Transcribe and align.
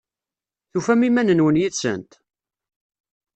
Tufam 0.71 1.01
iman-nwen 1.07 1.59
yid-sent? 1.61 2.11